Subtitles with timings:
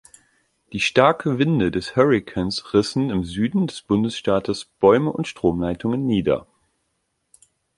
[0.73, 6.47] Die starke Winde des Hurrikans rissen im Süden des Bundesstaates Bäume und Stromleitungen nieder.